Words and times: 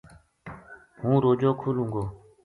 ہوں 1.01 1.15
روجو 1.23 1.51
کھولوں 1.59 1.87
گو 1.93 2.03